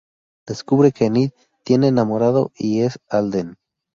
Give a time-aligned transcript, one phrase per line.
[0.47, 1.29] Descubre que Enid,
[1.63, 3.59] tiene enamorado, y es Alden.